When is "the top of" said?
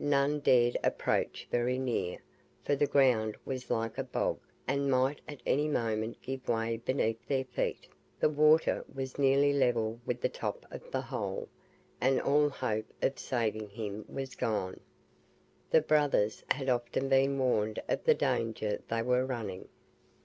10.20-10.90